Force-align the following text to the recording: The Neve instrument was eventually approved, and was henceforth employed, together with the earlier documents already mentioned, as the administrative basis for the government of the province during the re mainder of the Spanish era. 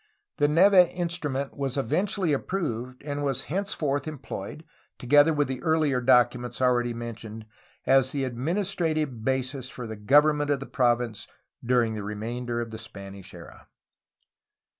The 0.37 0.47
Neve 0.47 0.73
instrument 0.95 1.55
was 1.55 1.77
eventually 1.77 2.33
approved, 2.33 3.03
and 3.03 3.21
was 3.21 3.43
henceforth 3.53 4.07
employed, 4.07 4.63
together 4.97 5.31
with 5.31 5.47
the 5.47 5.61
earlier 5.61 6.01
documents 6.01 6.59
already 6.59 6.91
mentioned, 6.91 7.45
as 7.85 8.11
the 8.11 8.23
administrative 8.23 9.23
basis 9.23 9.69
for 9.69 9.85
the 9.85 9.95
government 9.95 10.49
of 10.49 10.59
the 10.59 10.65
province 10.65 11.27
during 11.63 11.93
the 11.93 12.01
re 12.01 12.15
mainder 12.15 12.59
of 12.63 12.71
the 12.71 12.79
Spanish 12.79 13.31
era. 13.35 13.67